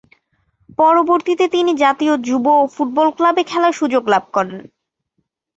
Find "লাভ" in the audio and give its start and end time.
4.07-4.23